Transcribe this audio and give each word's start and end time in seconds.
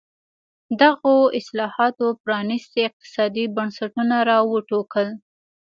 دغو 0.81 1.15
اصلاحاتو 1.39 2.05
پرانېستي 2.23 2.79
اقتصادي 2.89 3.45
بنسټونه 3.55 4.17
را 4.29 4.37
وټوکول. 4.51 5.07